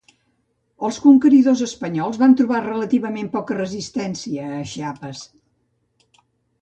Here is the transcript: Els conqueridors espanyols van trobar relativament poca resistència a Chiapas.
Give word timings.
Els 0.87 0.95
conqueridors 1.03 1.61
espanyols 1.65 2.17
van 2.23 2.33
trobar 2.39 2.61
relativament 2.69 3.29
poca 3.37 3.59
resistència 3.61 4.49
a 4.57 4.67
Chiapas. 4.75 5.23